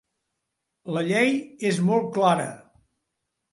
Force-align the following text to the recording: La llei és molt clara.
La 0.95 1.03
llei 1.09 1.29
és 1.73 1.79
molt 1.91 2.11
clara. 2.19 2.49